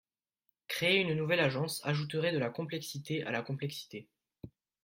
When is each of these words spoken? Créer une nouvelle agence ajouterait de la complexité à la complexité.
Créer 0.67 0.97
une 1.01 1.13
nouvelle 1.13 1.41
agence 1.41 1.79
ajouterait 1.85 2.31
de 2.31 2.39
la 2.39 2.49
complexité 2.49 3.21
à 3.21 3.29
la 3.29 3.43
complexité. 3.43 4.09